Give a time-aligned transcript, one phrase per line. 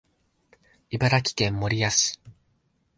[0.89, 2.19] 茨城県守谷市